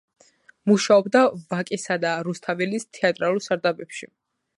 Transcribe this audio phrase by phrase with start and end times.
[0.69, 1.19] მუშაობდა
[1.51, 4.11] ვაკისა და რუსთაველის თეატრალურ სარდაფებში.